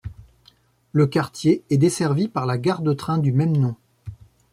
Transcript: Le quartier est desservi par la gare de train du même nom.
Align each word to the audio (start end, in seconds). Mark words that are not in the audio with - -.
Le 0.93 1.05
quartier 1.05 1.61
est 1.69 1.77
desservi 1.77 2.27
par 2.27 2.47
la 2.47 2.57
gare 2.57 2.81
de 2.81 2.91
train 2.91 3.19
du 3.19 3.31
même 3.31 3.55
nom. 3.55 3.75